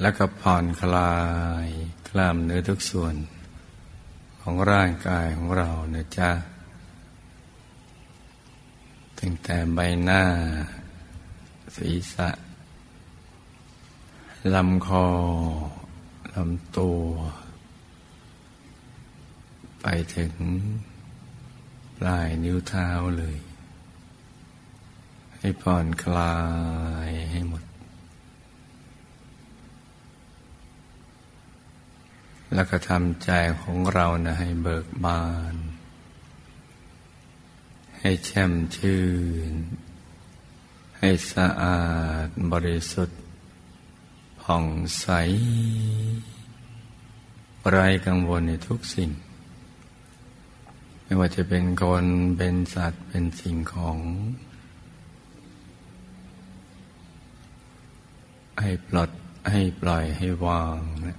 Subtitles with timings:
[0.00, 1.14] แล้วก็ผ่อนคลา
[1.64, 1.66] ย
[2.08, 3.14] กล้ามเนื้อทุกส่วน
[4.40, 6.30] ของร่างกายของเรานะจ๊ะ
[9.18, 10.24] ตั้งแต่ใบหน้า
[11.76, 12.28] ศีรษะ
[14.54, 15.06] ลำคอ
[16.34, 17.02] ลำตัว
[19.82, 20.34] ไปถึง
[21.98, 23.36] ปลายนิ้วเท้าเลย
[25.38, 26.36] ให้ผ่อนคลา
[27.08, 27.69] ยให้หมด
[32.54, 35.54] แล้วก็ทำใจของเรานะให้เบิกบาน
[37.98, 39.02] ให้แช่มชื่
[39.50, 39.52] น
[40.98, 41.82] ให้สะอา
[42.24, 43.20] ดบริสุทธิ์
[44.42, 44.66] ผ่อง
[45.00, 45.06] ใส
[47.68, 49.10] ไร้กังวลในทุกสิ่ง
[51.04, 53.98] ไม่ว่าจะเป็นคนเป็นสัตว์เป็นสิ่งของ
[58.60, 59.10] ให้ปลด
[59.50, 61.18] ให้ปล่อยให้วางนะ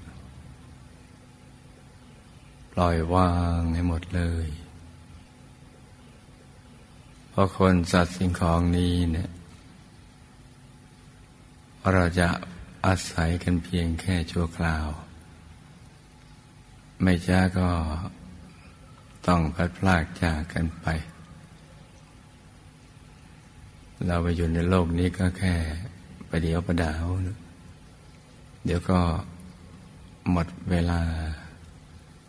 [2.72, 4.48] ปล่อยวางให้หมดเลย
[7.30, 9.30] เพราะคนสัตว์สิ่งของนี้เนี่ย
[11.94, 12.28] เราจะ
[12.86, 14.88] อาศัยกันเพียงแค่ชั่วคราว
[17.02, 17.70] ไม่ช้าก็
[19.28, 20.88] ต้องพัดพลากจากกันไป
[24.08, 25.56] เราไปอยู่ในโลกนี้ก็แค่
[26.30, 27.06] ประเดี๋ยวประดาว
[28.66, 29.00] เดี๋ยวก็
[30.32, 31.02] หมดเวลา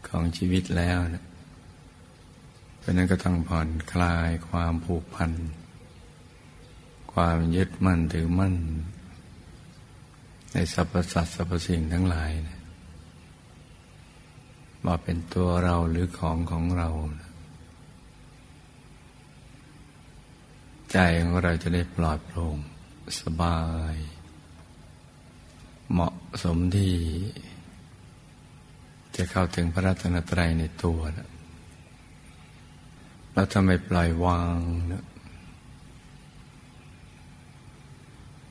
[0.08, 1.24] ของชีวิตแล้วนะ
[2.78, 5.32] เพราะนั้นก็ต้องผ่อนคลายความผูกพัน
[7.12, 8.54] ความยึดมั่นถือมั่น
[10.52, 12.60] ในสรรพสัตว์สรรพสิ่งทั้งหลายนะ
[14.84, 16.88] ว่าเป็นตัวเราหรือของของเรา
[17.20, 17.30] นะ
[20.92, 22.56] ใจของเราจะได้ปลอดโปร่ง
[23.20, 23.60] สบา
[23.94, 23.96] ย
[25.92, 26.94] เหมาะสมที่
[29.16, 31.28] จะเข้าถึงพระรัตนตรัยในตัวนะ
[33.32, 34.58] แล้วทำไมปล่อยวาง
[34.92, 35.04] นะ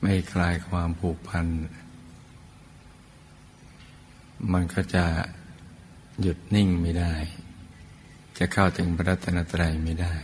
[0.00, 1.46] ไม่คลายความผูกพัน
[4.52, 5.04] มันก็จะ
[6.20, 7.14] หยุดนิ่งไม่ได้
[8.38, 10.14] จะเข้าถึงพระรัตนตรัยไม่ได้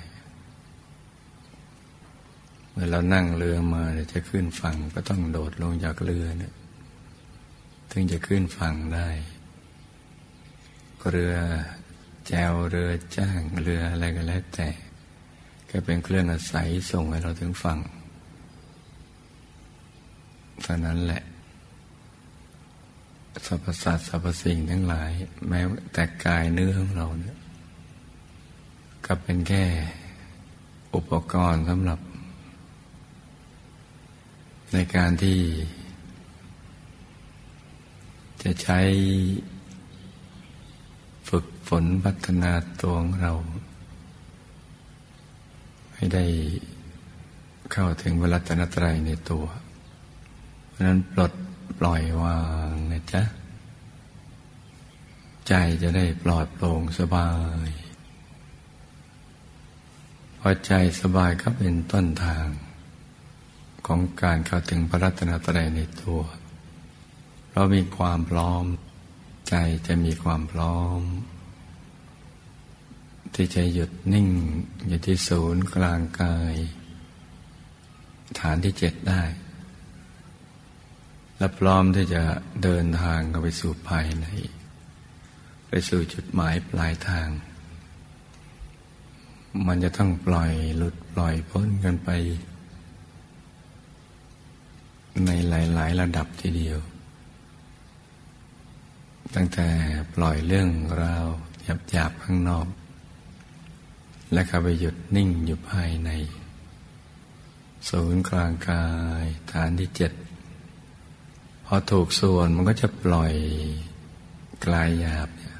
[2.70, 3.82] เมื่อเรานั่งเรือมา
[4.12, 6.54] จะขึ้นฝั่งก็ต้องโดดลงจากเรือเนี่ย
[7.90, 9.08] ถึงจะขึ้นฝั่งได้
[11.10, 11.34] เรือ
[12.26, 14.68] แจวเรือจ้างเรืออะไรก็แล้วแต่
[15.70, 17.78] ก็เป็นเครื่องอาศัยส่งให้เราถึงฝั่ง
[20.62, 21.22] เท่านั้นแหละ
[23.46, 25.10] สรรพสัตว์สรรพสิ่งทั้งหลาย
[25.48, 25.60] แม้
[25.92, 27.38] แต่กายเนื้อของเราเนี่ย
[29.06, 29.64] ก็เป็นแค่
[30.94, 32.00] อุปกรณ์สำหรับ
[34.72, 35.40] ในการที่
[38.42, 38.80] จะใช้
[41.68, 42.52] ฝนพัฒนา
[42.82, 43.32] ตัวของเรา
[45.94, 46.24] ให้ได้
[47.72, 49.46] เข้าถึงวรัตนตรัยในตัว
[50.68, 51.32] เพราะนั้นปลด
[51.78, 52.38] ปล่อยวา
[52.70, 53.22] งนะจ๊ะ
[55.48, 57.28] ใจจะได้ปลอดโปร่งสบา
[57.68, 57.70] ย
[60.38, 62.46] พอใจสบายก็เป็นต้นทาง
[63.86, 66.20] ของการเข้าถึงพระรัตนตรัยในตัว
[67.52, 68.64] เรามีความพร้อม
[69.48, 69.54] ใจ
[69.86, 71.00] จะมีความพร้อม
[73.34, 74.28] ที่จะหยุดนิ่ง
[74.86, 76.54] อยู่ที่ศูนย์กลางกาย
[78.40, 79.22] ฐานที่เจ็ดได้
[81.36, 82.22] และพร้อมที่จะ
[82.62, 84.26] เดินทางเข้าไปสู่ภายใน
[85.68, 87.28] ไปสู่จุดหมายปลายทาง
[89.66, 92.10] มันจะต้องปล่อยหลุดปล่อยพ้นกันไป
[95.26, 96.78] ในหลาย ๆ ระดับทีเดียว
[99.34, 99.68] ตั้งแต่
[100.14, 100.68] ปล่อยเรื่อง
[101.02, 101.26] ราว
[101.90, 102.66] หยาบๆข้างนอก
[104.32, 106.10] และเข้าไปหยุดนิ่งอยู่ภายใน
[107.88, 108.86] ศูนย์กลางกา
[109.22, 110.12] ยฐานที่เจ็ด
[111.64, 113.34] พอถูกส่วนมันก็จะปล่อย
[114.66, 115.56] กลายหยาบเนี่ย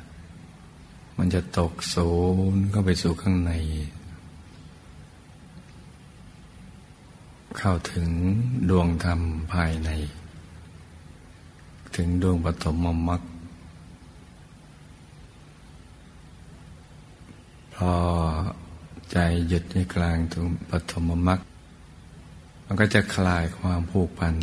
[1.19, 2.11] มันจะตกศู
[2.53, 3.53] นย์เข้าไปสู่ข้างใน
[7.59, 8.11] เข้าถึง
[8.71, 9.21] ดวงธรรม
[9.53, 9.91] ภายใน
[11.97, 12.77] ถึงดวงปฐม
[13.09, 13.23] มรรค
[17.79, 17.95] พอ
[19.13, 21.41] ใจหยุดในกลางตรงปฐมมรรค
[22.65, 24.35] มันก็จะคลายความผูกพัน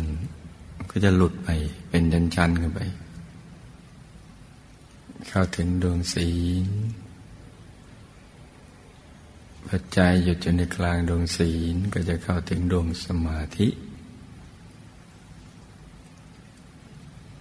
[0.90, 1.48] ก็จะหลุดไป
[1.88, 2.80] เป็นชั้นๆขึ้นไป
[5.28, 6.30] เข้าถึงดวงศี
[6.64, 6.66] ล
[9.68, 13.68] ปัจจัยหยุดอยู่ในกลางดวงศีลก็จะเข้าถึงดวงสมาธิ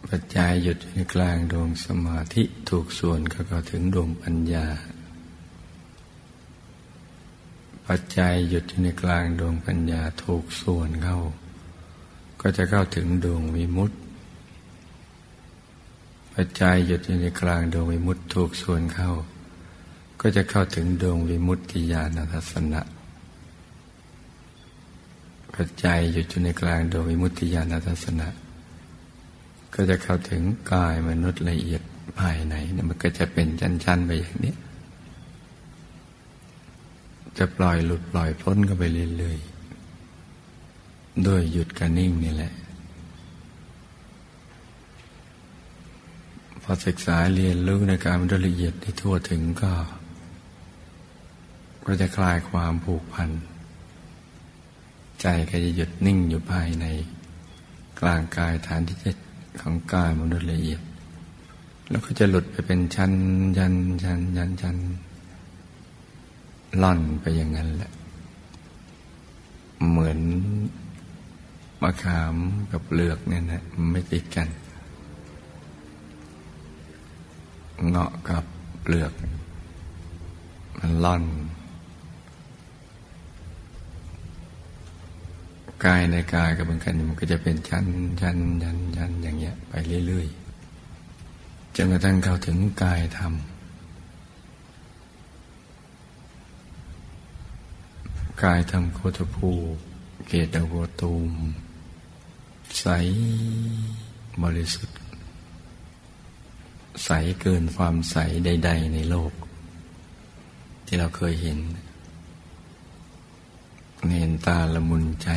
[0.09, 4.67] ปัจจัยหยุดในกลางดวงสมาธิถูกส่วนก็เข้าถึงดวงปัญญา
[7.87, 11.19] ปัจจัยหยุดในกลางดวงปัญญาถูกส่วนเข้า
[12.41, 13.97] ก็จะเข้าถึงดวงวิมุตติ
[16.33, 19.11] ปัจจัยหยุดในกลางดวงวิมุตติถูกส่วนเข้า
[20.21, 22.81] ก็จะเข้าถึงดวงวิมุตติญาณทัศนะ
[25.55, 28.27] ปัจจัยหยุดอยู่ในกลางดวงวิมุตติญาณทัศนะ
[29.73, 30.41] ก็จะเข้าถึง
[30.71, 31.81] กายมนุษย์ละเอียด
[32.19, 34.53] ภายในเนี่ยมันก็จะเป็นชั้นๆไปอย่างนี้
[37.37, 38.83] จะปล่อยหลุดปล่อยพ้นก็ไป
[39.17, 42.53] เรื่อยๆด้วยหยุดกับนิ่งนี่แหละ
[46.63, 49.73] พอศึกษาเรียนรู้ในการมันละเอียดที่ทั่วถึงก็
[51.85, 53.29] ก็จะคลายความผูกพัน
[55.21, 56.85] ใจก็จะหยุดนิ่งอยู่ภายใน
[57.99, 59.11] กลางกายฐานที่จะ
[59.61, 60.81] ของกายมนุษย์ละเอียด
[61.89, 63.11] แล้วก็จะหลุดไปเป็นชั้น
[63.57, 63.73] ยัน
[64.03, 64.77] ยันยันยัน
[66.81, 67.91] ล่อนไปอย่างนั้นแหละ
[69.89, 70.19] เหมือน
[71.81, 72.35] มะขาม
[72.71, 74.47] กับเปลือกเนี่ยนะไม่ติดกัน
[77.89, 78.45] เงาะกับ
[78.81, 79.13] เปลือก
[80.77, 81.23] มันล่อน
[85.85, 87.85] กายในกายกับมันกันมันก็จะเป็นชั้น
[88.21, 89.73] ชั้นชั้นชั้นอย่างเงี้ย ไป
[90.07, 93.33] เรื่อยๆจนกระทั่งเข้าถึงกายธรรม
[98.43, 99.49] กายธรรมโคตภู
[100.27, 101.31] เกตโวตูม
[102.79, 102.85] ใส
[104.43, 104.97] บริสุทธิ์
[107.03, 107.09] ใส
[107.41, 109.33] เกินความใสใด ๆ ในโลก
[110.85, 111.59] ที่เราเคยเห็น
[114.17, 115.29] เห็นตาละมุนใจ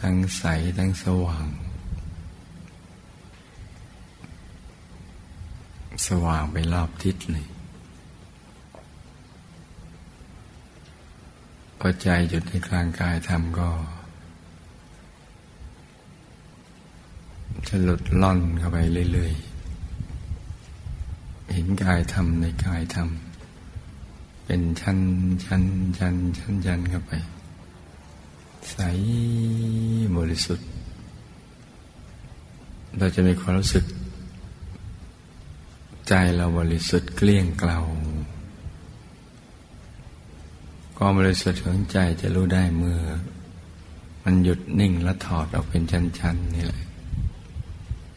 [0.00, 0.44] ทั้งใส
[0.78, 1.46] ทั้งสว่าง
[6.06, 7.46] สว่างไปรอบทิศเลย
[11.78, 13.68] พอใจหยุดในกลางกายทำก็
[17.68, 18.76] จะหลุดล่อนเข้าไป
[19.12, 24.98] เรื่อยๆ เห็นกายทำในกายทำเป็นชั้น
[25.44, 25.62] ชั้น
[25.98, 27.12] ชั้นชั้นชั้นเข้าไป
[28.70, 28.76] ใส
[30.16, 30.68] บริสุทธิ์
[32.98, 33.84] เราจะมีความรู้สึก
[36.08, 37.78] ใจเราบริสุทธิ์เกลี้ยงเกลา
[40.98, 43.00] ความบริสุทธิ์ของใจจะรู้ได้เมื่อ
[44.24, 46.84] มันหยุดนิ่งและถอดออกเป็นชั้น ๆ นี่แหละ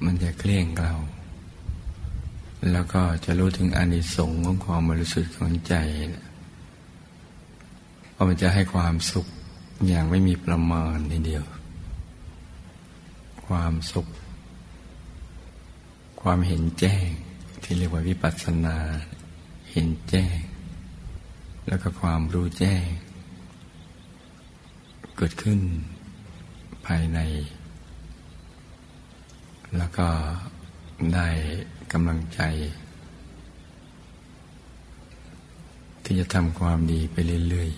[0.05, 0.93] มันจะเกลี้ยงเกลา
[2.71, 5.73] แล้วก็จะรู้ถึงอานิสงส์ของความบริสุทธิ์ของใจ
[8.13, 9.27] ว่ามันจะให้ความสุข
[9.87, 11.45] อย่างไม่มีประมาณทีเดียว
[13.47, 14.07] ความสุข
[16.21, 17.07] ความเห็นแจ้ง
[17.63, 18.77] ที่เรียกว่าวิปัสสนา
[19.71, 20.37] เห็นแจ้ง
[21.69, 22.83] แล้วก็ความรู้แจ้ง
[25.17, 25.59] เกิดขึ้น
[26.85, 27.19] ภายใน
[29.77, 30.07] แล้วก็
[31.13, 31.27] ได้
[31.91, 32.41] กำลังใจ
[36.03, 37.15] ที่จะทำความดีไป
[37.49, 37.71] เรื่อย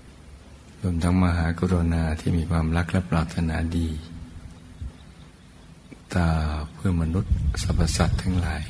[0.00, 3.88] ๆรวมทั้งมหากรุณาที่มีความรักและปรารถนาดี
[6.14, 6.28] ตา
[6.72, 8.62] เพื่อมนุษย์สรรพสัตว์ทั้งหลาย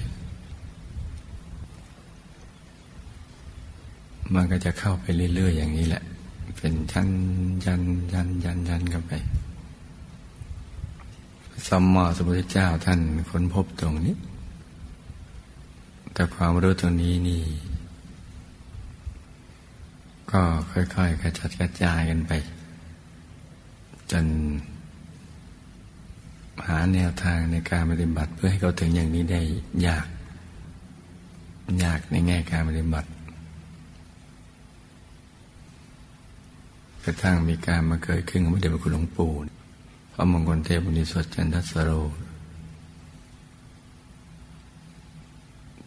[4.34, 5.04] มันก็จะเข้าไป
[5.34, 6.02] เรื่อยๆอย่างนี้แหละ
[6.58, 7.08] เป็นชั้น
[7.64, 7.82] ยัน
[8.12, 9.12] ยันยันยันกันไป
[11.68, 14.16] สัมมาสัมพุทธเจ้าท่านค้นพบตรงนี้
[16.12, 17.42] แต่ความรู้ตรงนี้นี่
[20.32, 20.42] ก็
[20.72, 22.32] ค่อยๆกระจัดกระจายกันไป
[24.10, 24.26] จน
[26.66, 29.40] หาแนวทางในการปฏิบัติเพื่อให้เขาถึงอย่างนี้ได้
[29.86, 30.06] ยาก
[31.84, 33.08] ยากในแง่การปฏิบัติ
[37.08, 39.32] ระทั่งมีการมาเกิดขึ้นของพระเดชพระคุณหลวงปู่
[40.12, 41.92] พระมงคลเทพบุญสดจันทสโร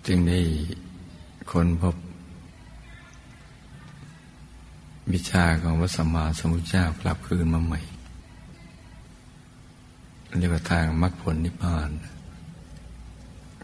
[0.07, 0.39] จึงได้
[1.51, 1.95] คนพบ
[5.13, 7.79] วิชาของพระสัมมาสัมพุทธเจ้ากลับคืนมาใหม่
[10.39, 11.89] เรียกว่าทางมรรคผลนิพพาน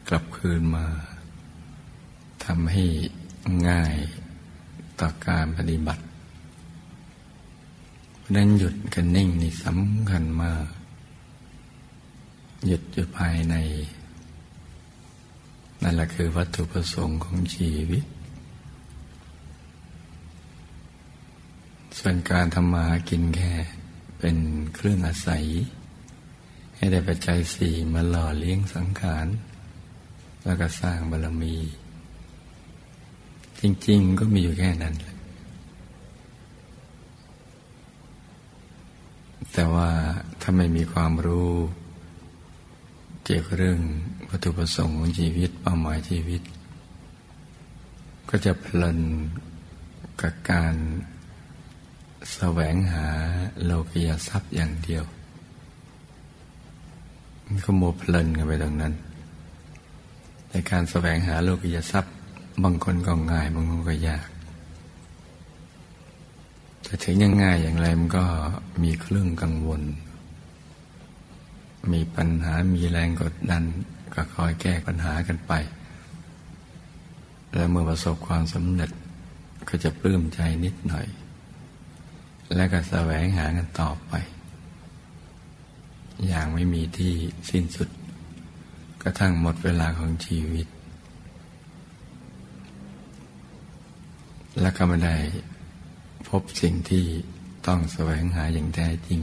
[0.10, 0.86] กลับคืนมา
[2.46, 2.84] ทำให้
[3.70, 3.96] ง่าย
[5.00, 6.04] ต่อการปฏิบัติ
[8.28, 10.66] ราะนั้นหยุดกันนิ่งนี่สำคัญมาก
[12.68, 13.56] หยุดอยู่ภายใน
[15.82, 18.04] นั่นแหละคือวัตถุประสงค์ของชีวิต
[21.98, 23.54] ส่วนการทำมาหากินแค่
[24.20, 24.38] เป็น
[24.76, 25.46] เครื่องอาศัย
[26.76, 29.28] ให้ได้ปัจจัยสี่มาหล่อเลี้ยงสังขาร
[30.46, 31.56] แล้วก็สร้างบารมี
[33.60, 35.17] จริง ๆ ก็มีอยู่แค่นั้นแหละ
[39.54, 39.90] แต่ว่า
[40.42, 41.54] ถ้าไม่มีความรู้
[43.24, 43.80] เกี่ยวกับเรื่อง
[44.30, 46.42] วัตถุประสงค์ของชีวิตเป้าหมายชีวิต
[48.30, 49.00] ก็จะเพลิน
[50.22, 50.76] กับการ
[52.34, 53.08] แสวงหา
[53.64, 55.04] โลกียทรัพย์อย่างเดียว
[57.46, 58.94] มันก็โมเพลินกันไปตรงนั้น
[60.50, 62.14] ในการแสวงหาโลกียทรัพย์
[62.64, 64.28] บางคนก็ง่ายบางคนก็ยาก
[66.88, 68.26] แต่ถึงยังง่ายอย่างไรมันก็
[68.84, 69.82] มีเครื่องกังวล
[71.94, 73.64] มีปัญหามีแรงกดดัน
[74.14, 75.54] ก็คอยแก้ปัญหากันไป
[77.54, 78.92] แล้วเมื่อประสบความสำเร็จ
[79.70, 81.08] ก็จะปลื้มใจนิดหน่อย
[82.56, 84.14] และก็แสวงหากันต่อไป
[86.28, 87.14] อย่างไม่มีที่
[87.50, 87.90] สิ้นสุด
[89.04, 90.68] กระทั่งหมดเวลาของชีวิต
[94.62, 95.16] และก็ไม่ได้
[96.30, 97.06] พบสิ่งที่
[97.68, 99.22] ต้องแสวงหาอย่างแท้จริง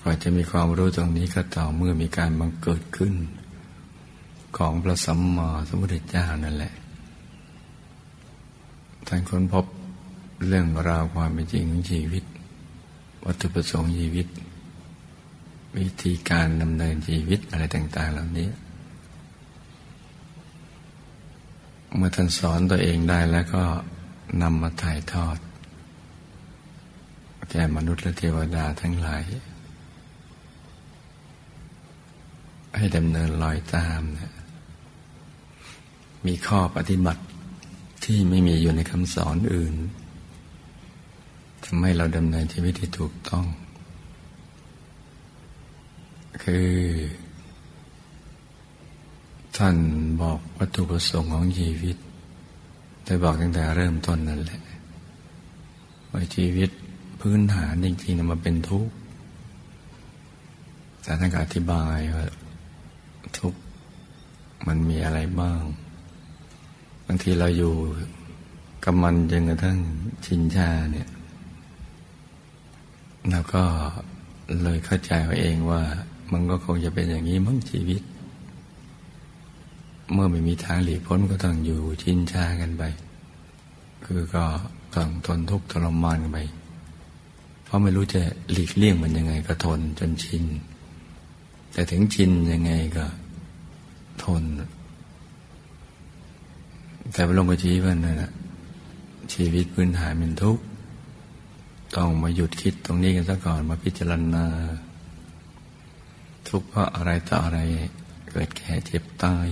[0.00, 3.14] กว่าจะมีความรู้ตรงนี้ก็ต่อเมื่อมีการบังเกิดขึ้น
[4.56, 6.72] ของพระสัมมาสัมพุทธเจ้านั่นแหละ
[9.06, 9.66] ท่านค้นพบ
[10.46, 12.24] เรื่องราวความเป็นจริงของชีวิต
[13.24, 14.26] วัตถุประสงค์ชีวิต
[15.76, 18.48] วิธีการดำเนินชีวิตอะไรต่าง ๆ เหล่านี้
[21.96, 23.64] เมื่อท่านสอนตัวเองได้แล้วก็
[24.42, 25.38] นำมาถ่ายทอด
[27.50, 29.22] แก่มนุษย์และเทวดาทั้งหลาย
[32.76, 34.34] ให้ดำเนินรอยตามนะ
[36.26, 37.22] มีข้อปฏิบัติ
[38.04, 39.74] ที่ไม่มีอยู่ในคำสอนอื่น
[41.64, 43.44] ทำให้เราดำเนินชีวิตที่ถูกต้อง
[46.42, 46.70] คือ
[49.58, 49.76] ท่าน
[50.22, 51.96] บอกวัตถุประสงค์ของชีวิต
[53.04, 54.62] ได้บอกตั้งแต่เริ่มต้นนั่นแหละ
[56.12, 56.70] ว่าชีวิต
[57.20, 58.94] พื้นฐานจริงๆมันเป็นทุกข์
[61.02, 62.26] แต่ท่านก็อธิบายว่า
[63.38, 63.60] ทุกข์
[64.66, 65.60] มันมีอะไรบ้าง
[67.06, 67.74] บางทีเราอยู่
[68.84, 69.78] กับมันจนกระทั่ง
[70.24, 71.08] ชินชาเนี่ย
[73.30, 73.62] แล้วก็
[74.62, 75.82] เลยเข้าใจว่าเองว่า
[76.32, 78.02] มันก็คงจะเป็นอย่างนี้มั้งชีวิต
[80.12, 82.82] เมื่อไม่มีทางหลีกพ้นก็ต้องอยู่ชินชากันไป
[84.04, 84.44] คือก็
[84.94, 86.38] ต้องทนทุกข์ทรมานกันไป
[87.64, 88.22] เพราะไม่รู้จะ
[88.52, 90.44] หลีกเลี่ยงมันยังไงก็ทนจนชิน
[91.72, 93.06] แต่ถึงชินยังไงก็
[94.24, 94.42] ทน
[97.12, 98.30] แต่พระลงกชี้ว่านั่นแหะ
[99.32, 100.64] ชีวิตพื้นฐานเป็นทุกข์
[101.96, 104.44] ต้องมาหยุดคิดตรงนี้กันซะก่อนมาพิจารณา
[106.48, 107.58] ทุกข์เพราะอะไรต่ออะไร
[108.28, 109.46] เกิดแก่เจ็บตาย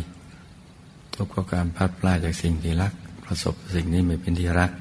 [1.15, 2.93] ทุกข์เพราะการพัดพลาดจากสิ่งที่รัก
[3.25, 4.73] ประสบสิ่งนี้ไม่เป็นที่รัก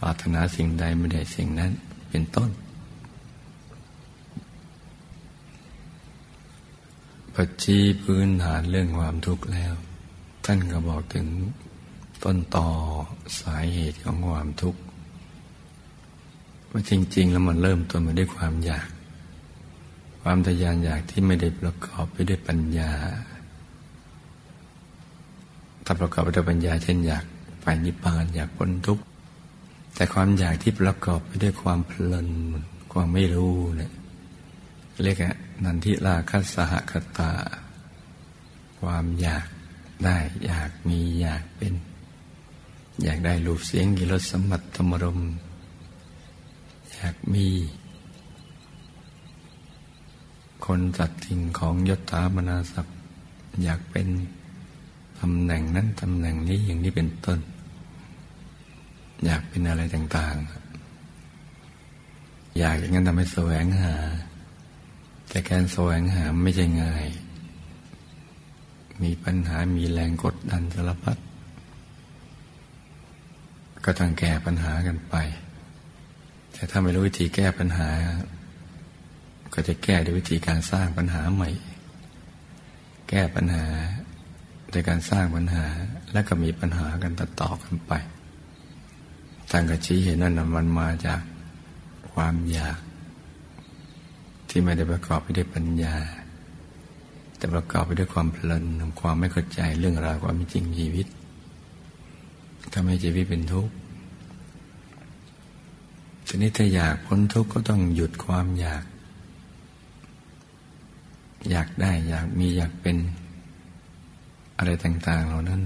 [0.00, 1.72] ปรารถนาสิ่งใดไม่ได้สิ่งนั้น
[2.10, 2.50] เป็นต้น
[7.34, 9.72] ปัจจีพื้นฐานเรื่องความทุกข์แล้ว
[10.44, 11.26] ท่านก็บอกถึง
[12.24, 12.68] ต้นต่อ
[13.40, 14.80] สาเหตุของความทุกข์
[16.70, 18.88] ว่าจริง ๆ แล้วมันเริ่มต้นมาด้วยความอยาก
[20.22, 22.92] ความทยานอยากที่ไม่ได้ประกอบไปด้วยปัญญา
[25.86, 27.24] ถ้าประกอบไปด้วยปัญญาเช่นอยาก
[27.62, 29.02] ไปนิพพานอยากพ้นทุกข์
[29.94, 32.26] แต่ความอยากที่ประกอบไปด้วยความเพลิน
[32.92, 33.92] ความไม่รู้เนี่ย
[35.02, 35.22] เรียก
[35.64, 37.30] นันทิราคัสหคตา
[38.80, 39.46] ความอยาก
[40.04, 41.74] ได้อยากมีอยากเป็น
[43.02, 45.20] อยากได้รูปเสียงกิรสสมบัติธรรมรม
[46.92, 47.46] อยากมี
[50.66, 52.96] คนจัดสิ่งของยศถาบรรดาศักดิ์
[53.62, 54.08] อยากเป็น
[55.20, 57.40] ตำแหน่งนั้นตำแหน่งนี้อย่างนี้เป็นต้น
[59.24, 63.94] อยากเป็นอะไรต่างๆ อยากอย่างนั้นทำให้แสวงหา
[65.28, 67.06] แต่การแสวงหาไม่ใช่ง่าย
[69.02, 71.18] มีปัญหามีแรงกดดันสารพัด
[73.84, 75.14] ก็ต้องแก้ปัญหากันไป
[76.52, 77.88] แต่ถ้าไม่รู้วิธีแก้ปัญหา
[79.54, 81.50] ก็จะแก้ด้วยวิธีการสร้างปัญหาใหม่
[83.08, 83.64] แก้ปัญหา
[84.70, 85.64] โดยการสร้างปัญหา
[86.12, 87.92] และก็มีปัญหากันต่อๆกันไป
[89.50, 91.20] ท่านก็ชี้เห็นนั่นมันมาจาก
[92.12, 92.78] ความอยาก
[94.48, 95.94] ที่ไม่ได้ประกอบไปด้วยปัญญา
[97.36, 101.06] แต่ประกอบไปด้วยความเพลินของความไม่เข้าใจเรื่องราวความจริงชีวิต
[102.72, 103.74] ทำให้ชีวิตเป็นทุกข์
[106.26, 108.84] ทีนี้ถ้าอยากพ้นทุกข์ก็ต้องหยุดความอยาก
[111.50, 112.96] อยากได้อยากมีอยากเป็น
[114.58, 115.60] อะไรต่าง ๆ เหล่านั้น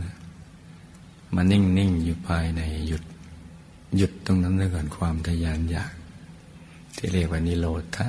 [1.35, 3.03] มานิ่ง ๆ อยู่ภายในหยุด
[3.97, 5.93] หยุดตรงนั้นเลยก่อนความทยานอยาก
[6.97, 7.67] ที่เรียกว่านิโร
[7.97, 8.07] ธะ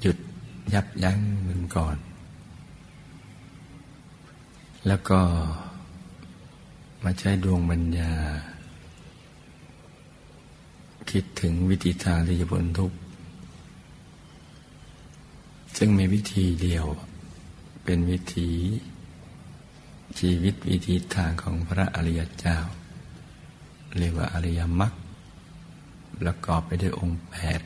[0.00, 0.18] หยุด
[0.74, 1.96] ยับยั้งมันก่อน
[4.86, 5.20] แล้วก็
[7.04, 8.12] มาใช้ดวงปัญญา
[11.10, 12.96] คิดถึงวิธีทางที่จะพ้นทุกข์
[15.76, 16.86] ซึ่งมีวิธีเดียว
[17.92, 18.50] เป็นวิธี
[20.18, 22.58] ชีวิตวิธีทางของพระอริยเจ้า
[23.98, 24.92] เรียกว่าอริยมรรค
[26.20, 27.60] ประกอบไปด้วยองค์แปด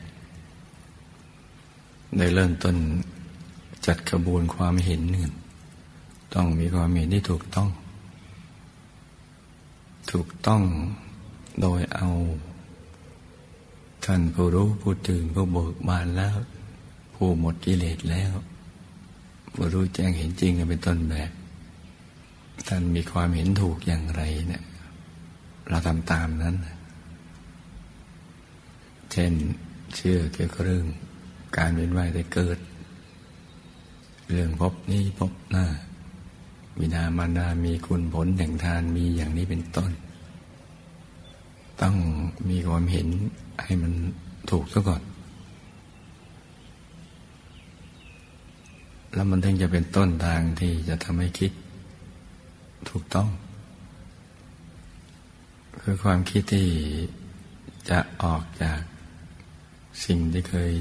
[2.15, 2.75] โดยเริ่มต้น
[3.85, 5.31] จัดขบวนความเห็นหนึ่ง
[6.33, 7.69] ต้องมีความเห็นที่ถูกต้อง
[10.11, 10.61] ถูกต้อง
[11.61, 12.07] โดยเอา
[14.05, 16.35] ท่านผู้รู้ผู้ตื่นผู้เบิกบานแล้ว
[17.13, 18.33] ผู้หมดกิเลสแล้ว
[19.55, 21.31] ผู้รู้แจ้งเห็นจริงเป็นต้นแบบ
[22.67, 24.63] ท่านมีความเห็นถูกอย่างไรเนี่ย
[25.69, 26.55] เราทำตามนั้น
[29.11, 29.33] เช่น
[29.95, 30.85] เชื่อเกี่ยวกับเรื่อง
[31.57, 32.57] การเวียนว่ายได้เกิด
[34.29, 35.65] เรื่องพบนี้พบหน้า
[36.79, 39.91] วินามานามีคุณผลแห่งทานมีอย่างนี้เป็นต้น
[41.81, 41.95] ต้อง
[42.49, 43.07] มีความเห็น
[43.63, 43.93] ให้มัน
[44.51, 45.01] ถูกซะก่อน
[49.15, 51.51] แล้วมันถึงจะเป็นต้นทางที่จะทำให้คิด
[52.89, 53.29] ถูกต้อง
[55.81, 56.67] คือความคิดที่
[57.89, 58.79] จะออกจาก
[60.05, 60.71] สิ่งที่เคย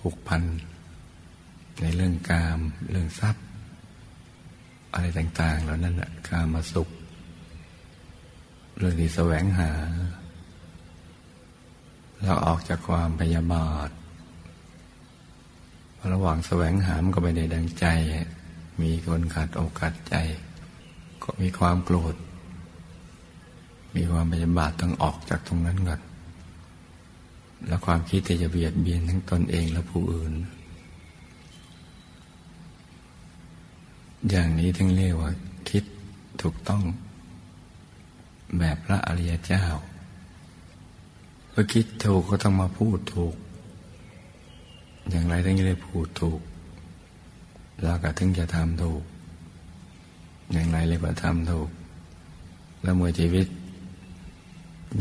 [0.00, 0.42] ผูกพัน
[1.80, 2.58] ในเรื่องกาม
[2.90, 3.44] เรื่องทรัพย์
[4.92, 5.94] อะไรต่าง ๆ เหล่านั้น
[6.28, 6.88] การมาสุข
[8.76, 9.70] เรื่องที่แสวงหา
[12.22, 13.90] เราออกจากความพยาบาท
[16.10, 17.86] ระหว่างแสวงหามันก็ไม่ได้ดังใจ
[18.82, 20.14] มีคนขาดโอกาสใจ
[21.22, 22.14] ก็มีความโกรธ
[23.96, 26.00] มีความพยาบาทต้องออกจากตรงนั้นก่อน
[27.66, 30.32] แล้วความคิดที่จะเบียดเบียนทั้งตนเองและผู้อื่น
[34.28, 35.30] อย่างนี้ถึงเรียกว่า
[35.70, 35.84] คิด
[36.42, 36.82] ถูกต้อง
[38.58, 39.64] แบบพระอริยเจ้า
[41.50, 43.34] เมื่อคิดถูกก็ต้องมาพูดถูก
[45.10, 46.40] อย่างไรถึงจะได้พูดถูก
[47.82, 49.02] แล้วก็ถึงจะทำถูก
[50.52, 51.68] อย่างไรเลยว่าทำถูก
[52.82, 53.46] แล้วมื่อชีวิต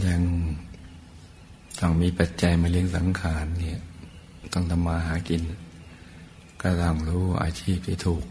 [0.08, 0.22] ยัง
[1.80, 3.80] ต้องมีปัจจัยมาเลี้ยงสังขารเนี่ย
[4.54, 5.42] ต้องทำมาหากิน
[6.62, 8.26] ก็ต้องรู้อาชีพที่ถูก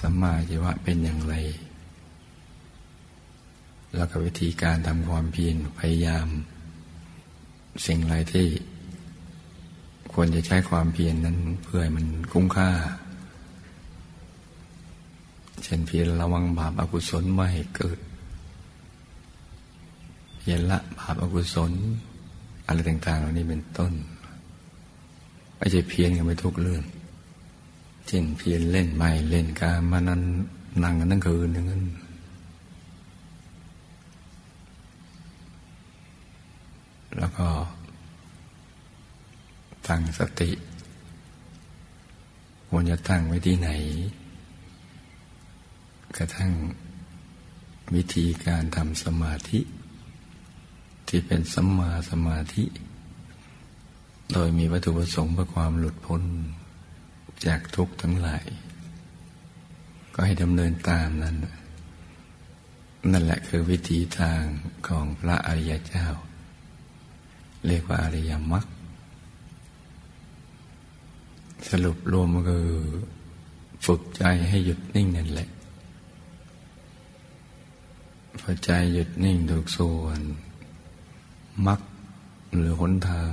[0.00, 1.34] สัมมาชีวะเป็นอย่างไร
[3.96, 6.26] แล้วก็วิธีการทำความเพียรพยายาม
[7.86, 8.46] สิ่งไรที่
[10.14, 12.68] ควรจะใช้ความเพียรนนั้นเพื่อให้มันคุ้มค่า
[15.62, 17.98] เช่นเพียรระวังบาปอากุศลไม่ให้เกิด
[20.38, 21.72] เพียรละบาปอากุศล
[22.66, 23.92] อะไรต่างๆเหล่านี้เป็นต้น
[25.56, 26.82] ไม่ใช่เพียรกันไปทุกเรื่อง
[28.08, 30.22] เช่นเพียรเล่นไม่เล่นการมานั้น
[30.82, 31.82] นั่งกันทั้งคืนอย่างนั้น
[37.18, 37.46] แล้วก็
[39.88, 40.50] ตั้งสติ
[42.68, 43.70] ควรจะตั้งไว้ที่ไหน
[46.16, 46.52] กระทั่ง
[47.94, 49.60] วิธีการทำสมาธิ
[51.08, 52.64] ที่เป็นสัมมาสมาธิ
[54.32, 56.22] โดยมีวัตถุประสงค์เพื่อความหลุดพ้น
[57.46, 58.44] จากทุกข์ทั้งหลาย
[60.14, 61.36] ก็ให้ดำเนินตามนั้น
[63.12, 64.42] นั่นแหละคือวิธีทาง
[64.88, 66.06] ของพระอริยเจ้า
[67.66, 68.64] เรียกว่าอริยมรรค
[71.68, 72.68] สรุปรวมก็คือ
[73.86, 75.48] ฝึกใจให้หยุดนิ่งนั่นแหละ
[78.40, 80.20] พอใจหยุดนิ่งถูกส่วน
[81.66, 81.80] มรรค
[82.58, 83.32] หรือหนทาง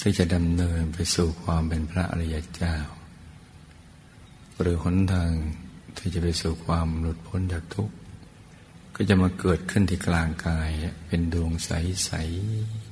[0.00, 2.76] ที่จะดำเนินไปสู่ความเป็นพระอริยเจ้า
[4.60, 5.30] หรือหนทาง
[5.96, 7.94] ที่จะไปสู่ความหลุดพ้นจากทุกข์
[8.94, 10.70] ก็จะมาเกิดขึ้นที่กลางกาย
[11.06, 12.10] เป็นดวงใส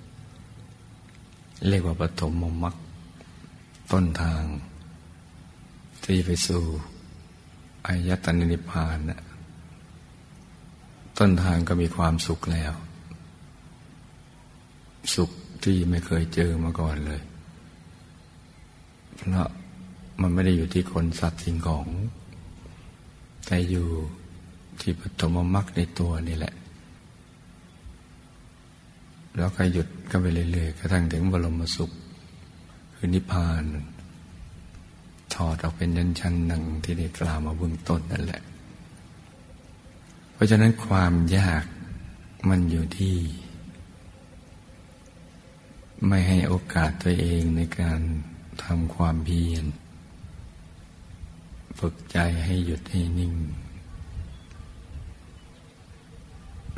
[0.05, 2.77] ๆ เรียกว่าปฐมมมรรค
[3.93, 4.43] ต้นทาง
[6.05, 6.65] ที่ไปสู่
[7.87, 9.21] อายตนะนิพพานนะ
[11.19, 12.73] ต้นทางก็มีความสุขแล้ว
[15.15, 15.31] สุข
[15.65, 17.21] ที่ไม่เคยเจอมาก่อนเลย
[19.17, 19.49] เพราะ
[20.21, 21.87] มันไม่ได้อยู่ที่คนสัตว์สิ่งของ
[23.47, 23.87] แต่อยู่
[24.81, 26.55] ที่ปฐมมรรคในตัวนี่แหละ
[29.37, 31.91] แล้วก็หยุดก็ไปเรื่อยๆกระทั่งถึงบรมสุข
[32.97, 33.65] คือนิพพาน
[35.35, 38.43] ถอดออกเป็นยันชั้นหนึ่งที่ได้กล่าวมาเบื้องต้นนั่นแหละ
[40.33, 41.65] เพราะฉะนั้นความยาก
[42.49, 43.17] มันอยู่ที่
[46.09, 48.01] ไม่ให้โอกาสตัวเองในการ
[48.63, 49.65] ทำความเพียร
[51.79, 53.35] ฝึกใจให้หยุดให้นิ่ง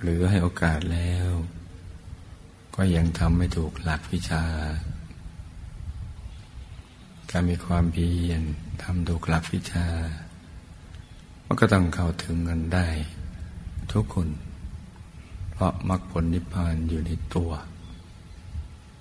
[0.00, 1.28] หรือให้โอกาสแล้ว
[2.74, 4.44] ก็ยังทำไม่ถูกหลักวิชา
[7.32, 8.42] การมีความเพียร
[8.82, 9.86] ทำถูกหลักวิชา
[11.46, 12.86] มันก็ต้องเข้าถึงกันได้
[13.92, 14.28] ทุกคน
[15.52, 17.50] เพราะมรรคผลนิพพานอยู่ในตัว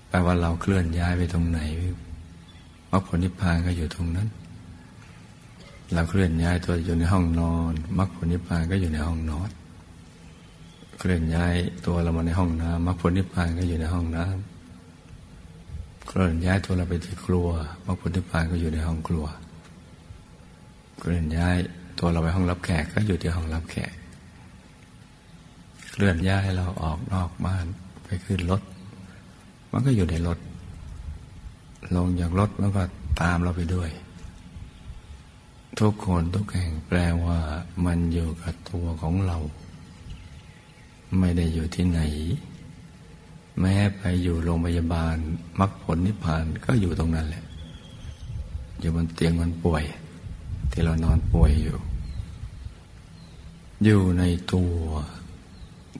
[0.09, 1.59] แปลว่าเราเคลื่อนย้ายไปตรงไหน
[2.91, 4.27] มรรคผลนิพพานก็อยู่ตรงนั้น
[5.93, 9.49] เราเคลื่อนย้ายตัวอยู่ในห้องนอนมรรคผลนิพพานก็อยู่ในห้องนอน
[10.99, 14.56] เคลื่อนย้ายตัวเรามาในห้องน้ำมรรคผลนิพพานก็อยู่ในห้องน้ำ
[16.07, 17.47] เคลื่อนย้ายตัวเราไปที่ครัว
[17.85, 19.25] มรรคผลนิพพานก็อยู่ในห้องครัว
[20.99, 21.55] เคลื่อนย้าย
[21.99, 23.93] ตัวเราไปห้องรับแขกก็อยู่ที่ห้องรับแขก
[25.91, 27.65] เคลื่อนย้ายเราออกนอกบ้าน
[28.03, 28.61] ไปขึ้นรถ
[29.71, 30.39] มันก็อยู่ในรถ
[31.95, 32.83] ลงจากรถมันก็
[33.21, 33.89] ตามเราไปด้วย
[35.79, 37.39] ทุกคนทุกแห่งแปลว่า
[37.85, 39.37] มันอยู่กับตัวของเรา
[41.19, 41.99] ไม่ได้อยู่ที่ไหน
[43.61, 45.15] แม้ไปอยู่โรงพยาบาล
[45.59, 47.43] มรรคผลนิพพานก็อยู่ตรงนั้นแหละ
[48.79, 49.83] อยู่บนเตียงคนป่วย
[50.71, 51.77] ที่เรานอนป่วยอยู่
[53.83, 54.77] อยู่ในตัว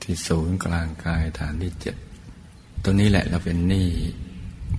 [0.01, 1.95] ที่ศูนย์กลางกายฐานที่เจ็ด
[2.83, 3.89] ตรงนี้แหละเราเป็นหนี้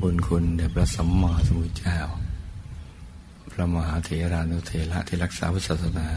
[0.00, 1.98] บุญคุณเดชพระสัมมาสัมพุทธเจ้า
[3.52, 6.08] พระมหาเถรานุเถระที่รักษาพุทธศาสนา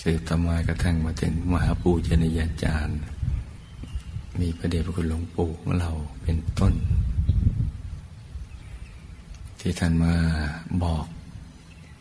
[0.00, 2.98] สืบต่อมากระทั่งมาถึงมหาปูชนียาจารย์
[4.40, 5.90] มีพระเดชพระคุณหลวงปู่ของเรา
[6.22, 6.74] เป็นต้น
[9.60, 10.14] ที่ท่านมา
[10.82, 11.06] บอก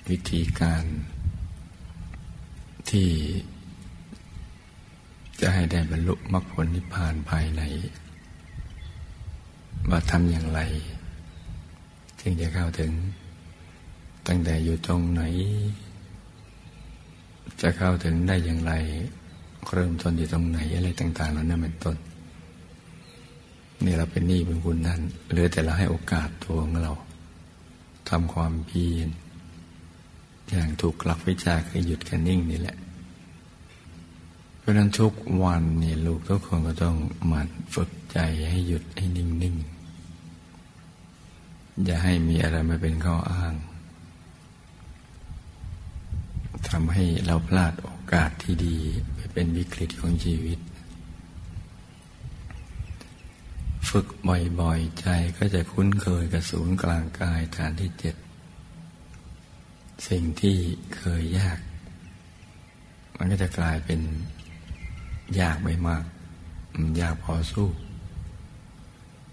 [0.09, 0.83] วิธีการ
[2.89, 3.09] ที่
[5.39, 7.61] จะให้ได้บรรลุมรรคผลนิพพานภายใน
[9.89, 10.61] ว่าทำอย่างไร
[12.19, 12.91] จึงจะเข้าถึง
[14.27, 15.23] ตั้งแต่อยู่ตรงไหน
[17.61, 18.73] จะเข้าถึงได้อย่างไร
[19.73, 21.97] เริ่มต้นอยู่ตรงไหนอะไรต่าง ๆ แล้วนั่นเป็นต้น
[23.85, 26.93] นี่เราเป็นหนี้เป็นคุณนั่นเหลือแต่เราให้โอกาสตัวของเรา
[28.09, 29.09] ทำความเพียร
[30.49, 32.77] อย่างถูกหลักวิชาคือหยุดกันนิ่งนี่แหละ
[34.59, 35.13] เพราะนั้นทุก
[35.43, 36.95] วันนี่ลูกทุกคนก็ต้อง
[37.27, 38.17] หมั่นฝึกใจ
[38.49, 39.55] ให้หยุดให้นิ่งนิ่ง
[41.83, 43.53] อย่าให้มีอะไรมาเป็นข้ออ้าง
[46.69, 48.75] ทำให้เราพลาดโอกาสที่ดี
[49.15, 50.59] ไปเป็นวิกฤตของชีวิต
[53.89, 54.07] ฝึก
[54.61, 58.15] บ่อยๆ ใจก็จะคุ้นเคยกับศูนย์กลางกายฐานที่เจ็ด
[60.07, 60.57] สิ่งที่
[60.97, 61.59] เคยยาก
[63.17, 64.01] มันก็จะกลายเป็น
[65.39, 66.03] ยากไม่มาก
[67.01, 67.69] ยากพอสู้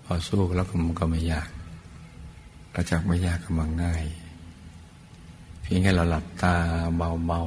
[0.04, 1.48] พอสู้แล้วมันก็ไม่ยาก
[2.70, 4.04] เราจากไม่ยากก็มันง่าย
[5.62, 6.56] เพียงแค่เราหลับตา
[6.96, 7.42] เบา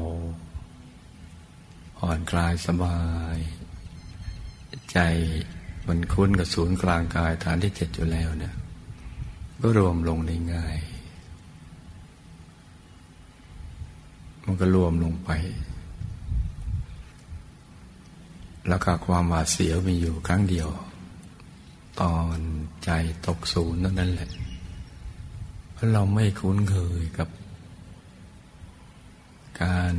[0.77, 2.99] ๆผ่อนคลายสบา
[3.35, 3.37] ย
[4.91, 4.99] ใจ
[5.87, 8.53] มันคุ้นกับศูนย์กลางกายฐานที่เจ็ดอยู่แล้วเนี่ย
[9.61, 10.77] ก็รวมลงได้ง่าย
[14.45, 15.29] มันก็รวมลงไป
[18.67, 20.67] แล้วก็ความหวาดเสียวมีอยู่ครั้งเดียว
[22.01, 22.39] ตอน
[22.83, 22.89] ใจ
[23.27, 24.29] ตกศูนย์นั่นแหละ
[25.73, 27.29] เพราะเราไม่คุ้นเคยกับ
[29.61, 29.93] การ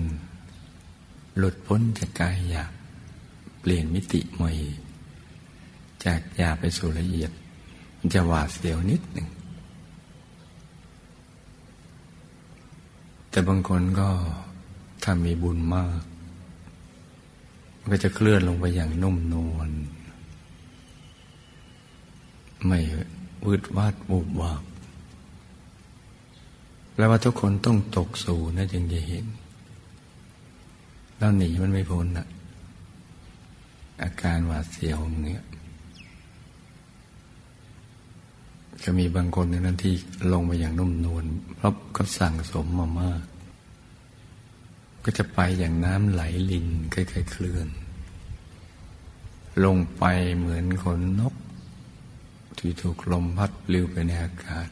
[1.37, 2.73] หลุดพ้นจากกายอยาก
[3.61, 4.53] เปลี่ยนมิติใหม่
[6.05, 7.31] จากหยาบไปสู่ละเอียด
[7.99, 9.29] มันจะหวาดเสียวนิดหนึ่ง
[13.31, 14.09] แต่บางคนก็
[15.03, 16.01] ถ้ามีบุญมาก
[17.79, 19.71] มันก็จะเคลื่อนลงไปอย่างนุ่มนวล
[22.67, 22.79] ไม่
[23.45, 24.63] วืดวาดบุบวาบ
[26.97, 29.27] แล้วว่าทุกคนต้องตกสู่นะจึงจะเห็น
[31.19, 32.27] แล้วหนีมันไม่พ้นอะ
[34.03, 35.45] อาการหวาดเสียวอย่างเงี้ย
[38.85, 39.95] จะมีบางคนในนั้นที่
[40.33, 41.25] ลงไปอย่างนุ่มนวล
[41.57, 43.23] เพราะก็สั่งสมมามาก
[45.05, 47.69] ก็จะไปอย่างน้ำไหลลินคล้ายๆเคลื่อน
[49.65, 50.05] ลงไป
[50.37, 51.35] เหมือนขนนก
[52.59, 54.69] ที่ถูกลมพัดปลิวไปในอากาศ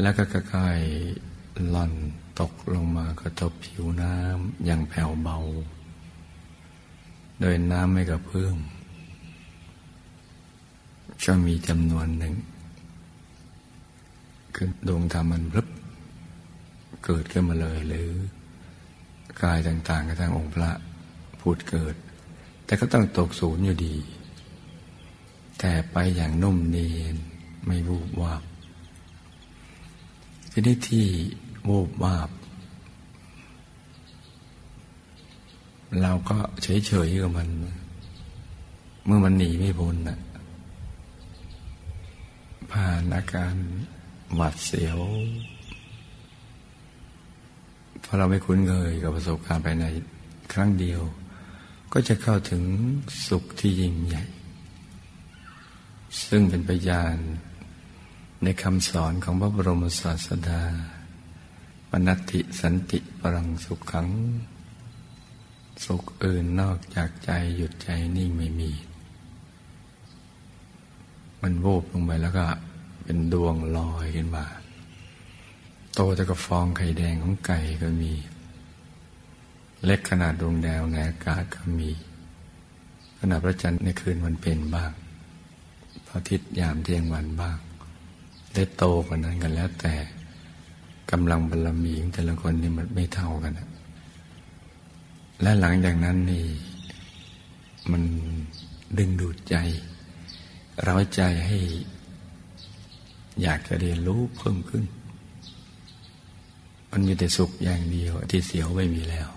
[0.00, 1.92] แล้วก็ค่อยๆล่อน
[2.40, 5.38] ตกลงมากระทบผิวน้ำอย่างแผ่วเบา
[7.40, 8.56] โดยน้ำไม่กระเพื่อม
[11.24, 12.34] ก็มีจำนวนหนึ่ง
[14.60, 15.68] คือดวงธรรมมันรึบ
[17.04, 18.10] เกิดขึ้นมาเลยหรือ
[19.42, 20.70] กายต่างๆกระทั่งองค์พระ
[21.40, 21.94] พูดเกิด
[22.64, 23.96] แต่ก็ต้องตกศูนย์อยู่ดี
[25.58, 27.16] แต่ไปอย่างนุ่มเนียน
[27.66, 28.42] ไม่วูบวาบ
[30.50, 31.06] ทีนี้ที่
[31.68, 32.30] วูบวาบ
[36.02, 37.48] เราก็เฉยๆกับมัน
[39.04, 40.18] เมื่อมันหนีไม่พ้นนะ
[42.72, 43.54] ผ่านอาการ
[44.34, 44.98] หวาดเสียว
[48.00, 49.84] เพราะเราไม่คุ้นเคยกับประสบการณ์ภายใน
[50.52, 51.00] ครั้งเดียว
[51.92, 52.62] ก็จะเข้าถึง
[53.26, 54.24] สุขที่ยิ่งใหญ่
[56.26, 57.16] ซึ่งเป็นพยาน
[58.42, 60.62] ในคำสอนของพระบรมศาสดา
[61.90, 64.08] ปนัตติสันติปรังสุขขัง
[65.84, 68.72] สุขอื่นนอกจากใจหยุดใจนิ่งไม่มี
[71.42, 72.46] มันโวบลงไปแล้วก็
[73.10, 74.46] เป็นดวงลอยขึ้นมา
[75.94, 78.12] โตแต่กับฟองไข่แดงของไก่ก็มี
[79.84, 81.90] เล็กขนาดดวงดาวในอากาศก็มี
[83.18, 84.92] ขนาดพระจันทร์ในคืนวันเป็นบ้าง
[86.06, 87.58] พระอาทิตย์ยามเที่ยงวันบ้าง
[88.54, 89.94] ได้โตกว่านั้นกันแล้วแต่
[91.10, 93.52] กำลังบารมีของแต่ละคนนี่มันไม่เท่ากัน
[95.42, 96.44] และหลังจากนั้นนี่
[97.90, 98.02] มัน
[98.98, 99.56] ดึงดูดใจ
[100.82, 101.58] เราใจให้
[103.42, 104.84] อยากจะเรียนรู้เพิ่มขึ้น
[106.90, 109.28] มันมีแต่สุขอย่างเดียวที่เสียวไม่มีแล้ว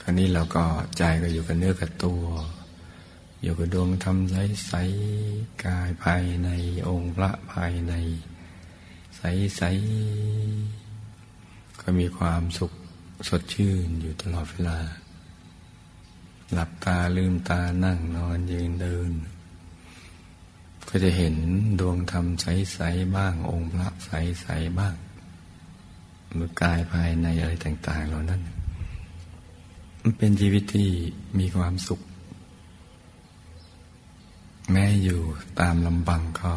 [0.00, 0.64] คราวนี้เราก็
[0.98, 2.22] ใจก็อยู่กับเนื้อกับตัว
[3.42, 4.72] อยู่กับดวงธรรมใสใส
[5.64, 6.48] กายภายใน
[6.88, 7.92] องค์พระภายใน
[9.16, 9.22] ใส
[9.56, 9.62] ใส
[11.80, 12.72] ก็มีความสุข
[13.28, 14.78] สดชื่นอยู่ตลอดเวลา
[16.52, 19.12] หลับตาลืมตานั่งนอนยืนเดิน
[20.94, 21.34] ก็จะเห็น
[21.80, 24.94] ดวงธรรมใสๆบ้าง องค์พระใสๆบ้าง
[26.32, 28.40] หรือกายภายในอะไรต่าง ๆ เหล่านั้น
[30.00, 30.90] มันเป็นชีวิตที่
[31.38, 32.00] มีความสุข
[34.72, 35.20] แม้อยู่
[35.60, 36.52] ตามลำบังก็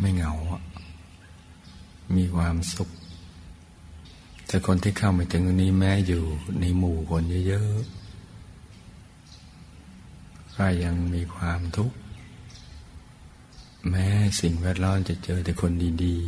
[0.00, 0.32] ไม่เหงา
[2.16, 2.88] มีความสุข
[4.46, 6.22] แต่คนที่เข้าไปถึงตรงนี้แม้อยู่
[6.60, 11.96] ในหมู่คนเยอะๆก็ยังมีความทุกข์
[13.90, 14.06] แม้
[14.40, 15.72] สิ่งแวดล้อมจะเจอแต่คน
[16.04, 16.18] ดี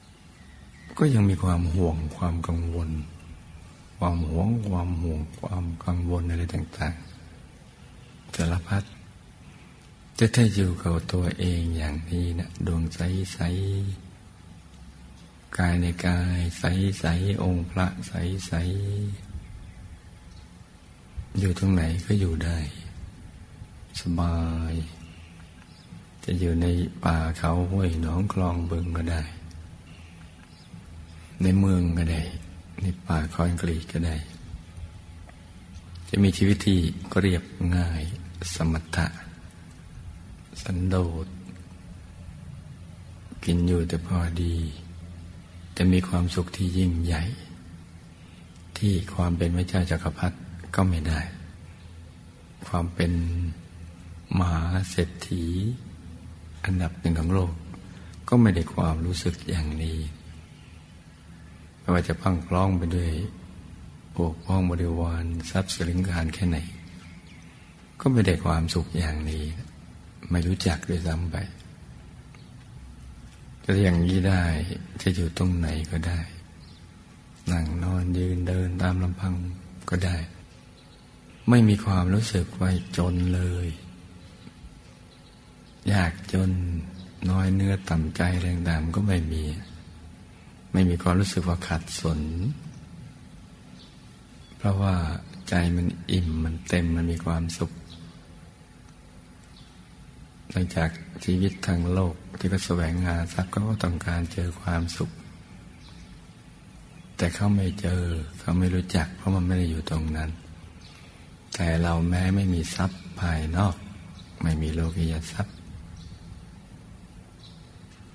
[0.00, 2.90] ๆ ก็ยังมีความห่วงความกังวล
[3.98, 8.82] ความหวงความห่วงความกังวลอะไรต่างๆสารพัด
[10.18, 13.00] จะถ้าอยู่กับตัวเองอย่างนี้นะดวงใส
[13.34, 13.38] ใส
[15.58, 16.64] กายในกายใส
[17.00, 17.04] ใส
[17.42, 18.12] องค์พระใส
[18.46, 18.52] ใส
[21.38, 22.58] อยู่ตรงไหนก็อยู่ได้
[24.00, 24.36] สบา
[24.72, 24.74] ย
[26.24, 26.66] จะอยู่ใน
[27.04, 29.22] ป่าเขาห้วยหนองคลองบึงก็ได้
[31.42, 32.22] ในเมืองก็ได้
[32.82, 34.16] ในป่าคอนกรีตก็ได้
[36.08, 36.80] จะมีชีวิตที่
[37.12, 37.42] ก็เรียบ
[37.76, 38.02] ง่าย
[38.54, 39.06] สมถะ
[40.62, 41.26] สันโดษ
[43.44, 44.56] กินอยู่แต่พอดี
[45.72, 47.22] แต่มีความสุขที่ยิ่งใหญ่
[48.78, 50.36] ที่ความเป็นพระเจ้าจักรพรรดิ
[50.74, 51.20] ก็ไม่ได้
[52.66, 53.12] ความเป็น
[54.38, 55.44] มหาเศรษฐี
[56.64, 57.52] อันดับหนึ่งของโลก
[58.28, 59.98] ก็ไม่ได้ความรู้สึกอย่างนี้
[61.78, 63.10] ไม่ว่าจะพังพร้องไปด้วย
[64.14, 66.58] ปกพ้องบริวารทรัพย์สินการแค่ไหน
[68.00, 69.44] ก็ไม่ได้ความสุขอย่างนี้
[70.30, 71.36] ไม่รู้จักด้วยซ้ำไป
[73.64, 74.42] จะอย่างนี้ได้
[75.02, 76.20] จะอยู่ตรงไหนก็ได้
[77.50, 79.34] นั่งนอนยืนเดินตามลำพัง
[79.90, 80.16] ก็ได้
[81.48, 83.66] ไม่มีความรู้สึกว่าจนเลย
[85.92, 86.50] ยากจน
[87.30, 89.44] น้อยเนื้อต่ำใจแรงดำก็ไม่มี
[90.72, 92.20] ไม่มีความรู้สึกว่าขัดสน
[94.56, 94.94] เพราะว่า
[95.48, 97.70] ใจมันอิ่มมันเต็มมันมีความสุข
[100.50, 100.90] หลังจาก
[101.24, 105.10] ชีวิตทางโลกที่ก็แสวงหาทรัพย์ก็ต้องการเจอความสุข
[107.16, 108.02] แต่เขาไม่เจอ
[108.38, 110.30] เขาไม่รู้จัก เพราะมันไม่ได้อยู่ตรงนั้น
[111.54, 113.74] แต่เราแม้ไม่มีทรัพย์ภายนอก
[114.42, 115.54] ไม่มีโลกิยทรัพย์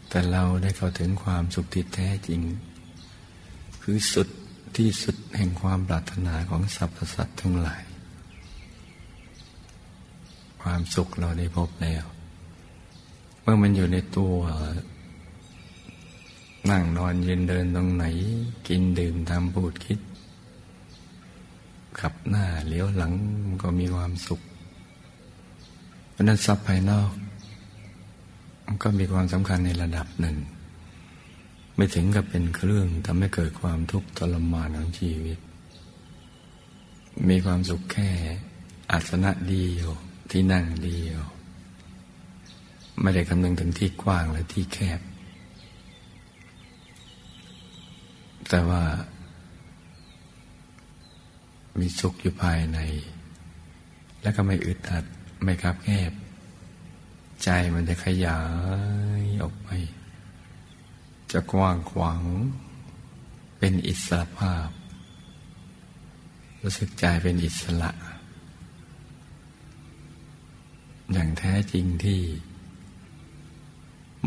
[0.09, 2.41] แต่เราได้เข้าถึงความสุขที่แท้จริง
[3.81, 4.27] คือสุด
[4.77, 7.83] ที่สุดแห่งความปรารถนาของสรรพสัตว์ทั้งหลาย
[10.61, 12.03] ความสุขเราได้พบแล้ว
[13.41, 14.35] เมื่อมันอยู่ในตัว
[16.69, 18.05] นั่งนอนยืนเดินตรงไหน
[18.67, 19.99] กินดื่มทำพูดคิด
[21.99, 23.13] ขับหน้าเลี้ยวหลัง
[23.61, 24.41] ก็มีความสุข
[26.11, 27.11] เพราะนั้นทรัพย์ภายนอก
[28.83, 30.37] ก็มีความสำคัญในระดับหนึ่ง
[31.75, 35.39] ไม่ถึงกับเป็นเครื่องทำให้เกิดความทุกข์ทรมานของชีวิต
[37.29, 38.09] มีความสุขแค่
[38.91, 39.89] อาสนะเดียว
[40.31, 41.21] ที่นั่งเดียว
[43.01, 44.99] ไม่ได้คำนึงถึงที่กว้างและที่แคบ
[48.49, 48.83] แต่ว่า
[51.79, 52.79] มีสุขอยู่ภายใน
[54.21, 55.05] แล้วก็ไม่อึดอัด
[55.43, 56.11] ไม่คับแคบ
[57.43, 58.39] ใจมันจะขยา
[59.19, 59.69] ยออกไป
[61.31, 62.21] จะกว้างขวาง
[63.59, 64.69] เป็นอิสระภาพ
[66.61, 67.91] รู้สึกใจเป็นอิสระ
[71.11, 72.21] อย่างแท้จริงที่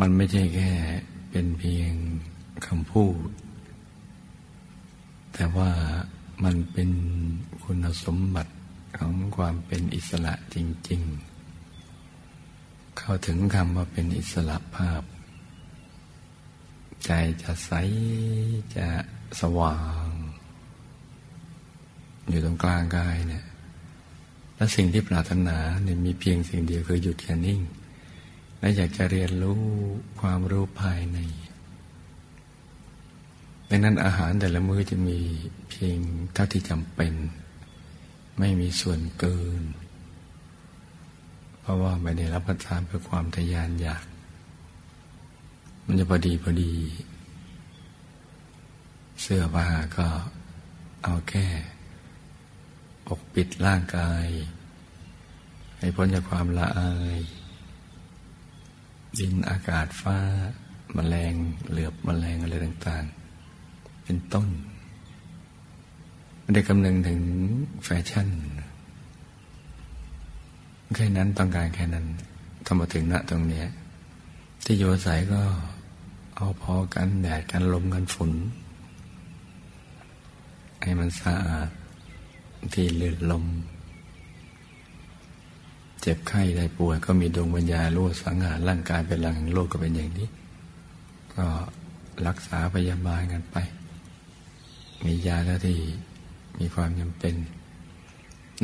[0.00, 0.72] มันไม่ใช่แค่
[1.30, 1.92] เป็นเพียง
[2.66, 3.28] คำพูด
[5.32, 5.70] แต่ว่า
[6.44, 6.90] มันเป็น
[7.62, 8.52] คุณสมบัติ
[8.98, 10.56] ของความเป็นอิสระจ
[10.88, 11.29] ริง ๆ
[13.00, 15.02] เข้าถึงคำว่าเป็นอิสระภาพ
[17.04, 17.10] ใจ
[17.42, 17.70] จะใส
[18.76, 18.86] จะ
[19.40, 20.08] สว่าง
[22.28, 23.44] อยู่ตรงกลางกายเนี่ย
[24.56, 27.60] และสิ่งที่ปรารถนาเนี่ยมีเพียงสิ่งเดียวคือหยุดแค่นิ่ง
[28.58, 29.62] และอยากจะเรียนรู้
[30.20, 31.18] ความรู้ภายใน
[33.68, 35.18] ดังนั้นอาหารแต่ละมื้อจะมี
[35.70, 35.98] เพียง
[36.34, 37.12] เท่าที่จำเป็น
[38.38, 39.62] ไม่มีส่วนเกิน
[41.60, 44.04] เพราะว่าไม่ได้รับประทานเพื่อความทยานอยาก
[45.84, 46.72] มันจะพอดีพอดี
[49.22, 50.08] เสื้อผ้าก็
[51.04, 51.46] เอาแค่
[53.06, 54.26] ปกปิดร่างกาย
[55.78, 57.20] ให้พ้นจากความละอาย
[59.18, 60.18] ดินอากาศฟ้า
[60.94, 61.34] แมลง
[61.70, 64.48] เหลือบแมลงอะไรต่างๆ เป็นต้น
[66.40, 67.20] ไม่ได้คำนึงถึง
[67.84, 68.28] แฟชั่น
[70.94, 72.06] แค่นั้นต้องการแค่นั้น
[72.66, 73.64] ทำมาถึงณตรงนี้
[74.64, 75.42] ที่อยู่อาศัยก็
[76.36, 78.30] เอาพอกันแดดกันลมกันฝน
[80.82, 81.68] ให้มันสะอาด
[82.74, 83.44] ที่ลื่นลม
[86.00, 90.28] เจ็บไข้ได้ป่วยก็มีดวงวิญญาลู่สังหารร่างกายเป็นหลังแห่งโลกก็เป็นอย่างนี้
[91.34, 91.46] ก็
[92.26, 93.56] รักษาพยาบาลกันไป
[95.04, 95.78] มียาแล้วที่
[96.58, 97.34] มีความจำเป็น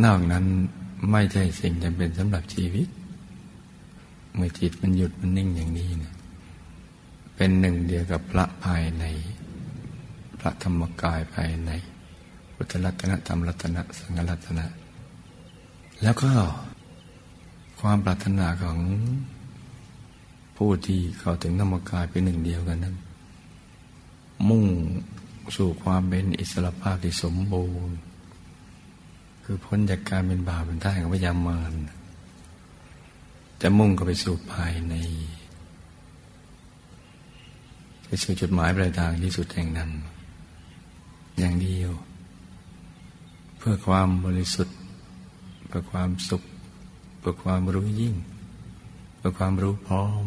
[0.04, 0.44] นอกนั้น
[1.10, 2.88] ไม่ใช่สิ่งจำเป็นสำหรับชีวิต
[4.34, 6.14] เมื่อจิตมันหยุดมันนิ่งอย่างนี้เนี่ย
[7.36, 9.04] เป็นหนึ่งเดียวกับพระภายใน
[10.40, 11.70] พระธรรมกายภายใน
[12.54, 14.66] พุทธรัตนธรรมรัตนสังฆรัตนะ
[16.02, 16.30] แล้วก็
[17.80, 18.78] ความปรารถนาของ
[20.56, 22.96] ผู้ที่เข้าถึงธรรมกายเป็นหนึ่งเดียวกันนั้น
[24.48, 24.66] มุ่ง
[25.56, 27.96] สู่ความเป็นอิสระภาพที่สมบูรณ์
[29.48, 31.72] คือพ้นจากการเป็นบาปเป็นท่าของพยามาร
[33.62, 34.94] จะมุ่งก็ไปสู่ภายใน
[38.06, 39.90] ไปสู่จุดหมายปลายทางที่สุดแห่งนั้น
[41.38, 41.90] อย่างเดียว
[43.58, 44.76] เพื่อความบริสุทธิ์
[45.66, 46.42] เพื่อความสุข
[47.18, 48.14] เพื่อความรู้ยิ่ง
[49.16, 50.24] เพื่อความรู้พร้อม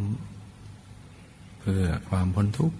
[1.60, 2.78] เพื่อความพ้นทุกข์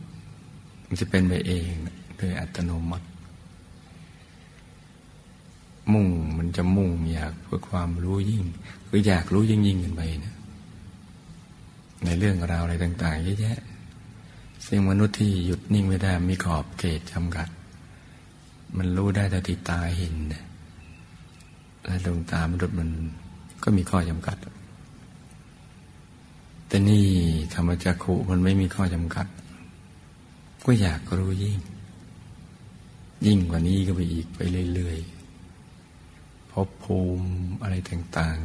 [0.88, 1.72] มันจะเป็นไปเอง
[2.18, 3.08] โดยอัตโนมัติ
[5.94, 8.44] มุ่งมันจะมุ่งอยากเพื่อความรู้ยิ่ง
[8.88, 10.36] คืออยากรู้ยิ่งยิ่งขึ้นไปนะ
[12.04, 13.60] ในเรื่องราวอะไรต่างๆเยอะแยะ
[14.68, 17.48] ซึ่งมนุษย์ที่หยุดนิ่งไม่ได้มีขอบเขตจำกัด
[18.78, 20.16] มันรู้ได้แต่ติตาเห็น
[21.84, 22.90] และดวงตามนุษย์มัน
[23.64, 24.38] ก็มีข้อจำกัด
[26.68, 27.06] แต่นี่
[27.54, 29.28] ธรรมจักขุมันไม่มีข้อจำกัด
[30.66, 31.58] ก็อยากรู้ยิ่ง
[33.26, 34.40] ยิ่งกว่านี้ก็ไปอีกไป
[34.76, 35.19] เรื่อยๆ
[36.60, 37.28] ภพภูมิ
[37.62, 38.40] อะไรต่าง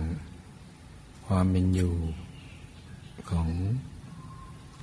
[0.60, 1.94] ๆ ความเป็นอยู่
[3.30, 3.48] ของ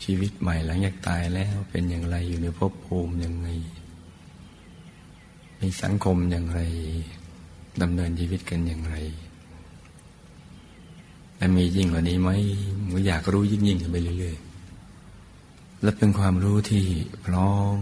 [0.03, 3.47] ชีวิตใหม่หลังจากตายแล้วเป็นอย่างไรอยู่ในภพภูมิยังไง
[5.59, 6.61] มีสังคมอย่างไร
[7.81, 8.95] ดำเนินชีวิตกันอย่างไร
[11.37, 12.29] และมียิ่งกว่านี้ไหม
[12.89, 16.85] มืออยากรู้ยิ่งยิ่งไปเรื่อยๆ และเป็นความรู้ที่
[17.25, 17.79] พร้อม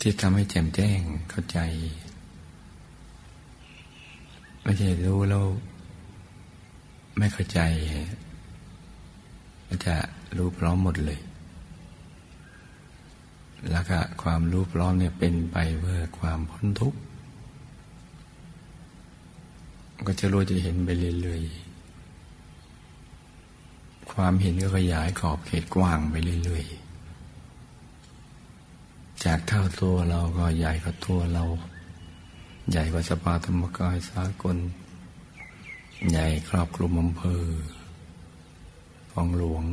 [0.00, 1.00] ที่ทำให้แจ่มแจ้ง
[1.30, 1.58] เข้าใจ
[4.64, 5.44] ไม่ใช่รู้แล้ว
[7.18, 7.60] ไม่เข้าใจ
[9.66, 9.94] มันจะ
[10.36, 11.20] รู้พร้อมหมดเลย
[13.70, 16.98] แล้วก็ความรู้พร้อมเนี่ยเป็นไปเพื่อความพ้นทุกข์
[20.06, 20.88] ก็จะรู้จะเห็นไป
[21.22, 26.84] เรื่อยๆ ความเห็นก็ขยายขอบเขตกว้างไปเรื่อยๆ
[29.24, 31.44] จากเท่าตัวเราก็ใหญ่กว่าตัวเรา
[32.70, 34.56] ใหญ่กว่าสภาธรรมกายสากล
[36.10, 37.44] ใหญ่ครอบคลุมอำเภอ
[39.12, 39.64] ของหลวง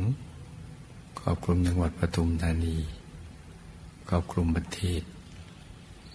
[1.20, 2.76] ครอบคลุมจังหวัดปทุมธานี
[4.08, 5.02] ครอบคลุมประเทศ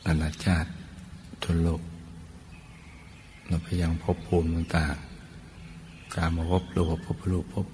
[0.05, 0.69] นานาชาติ
[1.43, 1.81] ทั่วโลก
[3.47, 7.67] เราพยายามพบภูมิต่างๆ การมาพบรูปพบรูปพบ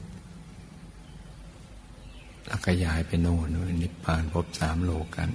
[2.46, 3.48] แล้วก็ย้ายไปโน่น
[3.82, 5.30] นิพพานพบสามโลกกัน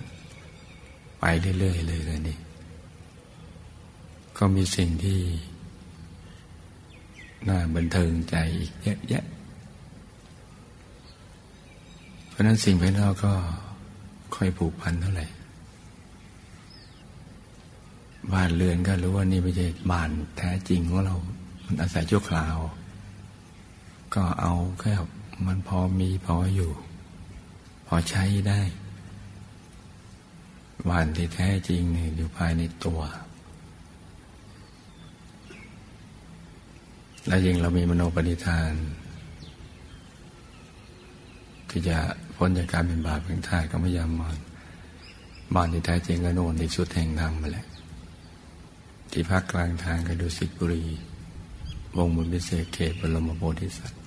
[1.19, 1.25] ไป
[1.59, 2.39] เรื่อยๆเลยเลยนี่
[4.39, 5.20] ก็มีสิ่งที่
[7.49, 9.24] น่าบันเทิงใจอีกเยอะแยะ
[12.39, 13.32] ราะนั้นสิ่งภายนอกก็
[14.34, 15.26] ค่อยผูกพันเท่าไหร่
[18.32, 21.16] บ้านเรือนก็รู้ว่านี่ไม่ใช่บ้านแท้จริงของเรา
[21.64, 22.57] มันอาศัยชั่วคราว
[24.14, 24.93] ก็เอาแค่
[25.47, 26.70] มันพอมีพออยู่
[27.86, 28.61] พอใช้ได้
[30.89, 33.01] บ้านที่แท้จริงเนี่ยอยู่ภายในตัว
[37.29, 38.72] และยิ่งเรามีมโนปณิธาน
[41.70, 41.97] ที่จะ
[42.37, 44.39] พ้นจากการเป็นบาปเป็นท่าก็ไม่ยามมอน
[45.55, 47.66] บ้านที่แท้จริงก็โน่นที่สุดแห่งธรรมมาแหละ
[49.11, 50.85] ที่พักกลางทางก็ดูสิบุรี
[51.97, 54.01] วงบุญพิเศษเขตบรมโพธิสัตว์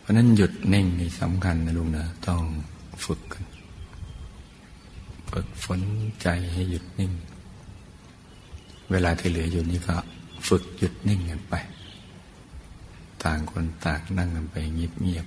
[0.00, 2.42] เพราะนั้นหยุดนิ่งนี่สำคัญนะลุงนะต้อง
[3.04, 3.44] ฝึกกัน
[5.30, 5.80] ฝึกฝน
[6.22, 7.12] ใจให้หยุดนิ่ง
[8.90, 9.96] เวลาที่เหลืออยู่นี่ก็
[10.46, 11.54] ฝึกหยุดนิ่งกันไป
[13.22, 15.26] ต่างคนต่างนั่งกันไปเงียบ